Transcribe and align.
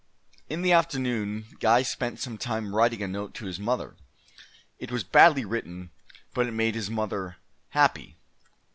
In 0.49 0.63
the 0.63 0.71
afternoon 0.71 1.45
Guy 1.59 1.83
spent 1.83 2.17
some 2.19 2.35
time 2.39 2.73
writing 2.73 3.03
a 3.03 3.07
note 3.07 3.35
to 3.35 3.45
his 3.45 3.59
mother. 3.59 3.95
It 4.79 4.91
was 4.91 5.03
badly 5.03 5.45
written, 5.45 5.91
but 6.33 6.47
it 6.47 6.53
made 6.53 6.73
his 6.73 6.89
mother 6.89 7.37
happy. 7.69 8.17